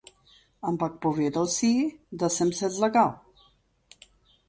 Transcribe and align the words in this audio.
Ampak 0.69 0.93
povedal 1.03 1.45
si 1.55 1.67
ji, 1.75 1.85
da 2.19 2.29
sem 2.39 2.53
se 2.59 2.69
zlagal. 2.75 3.15